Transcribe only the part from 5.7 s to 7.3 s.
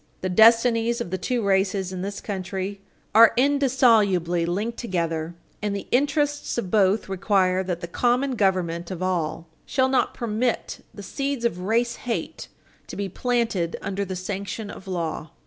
the interests of both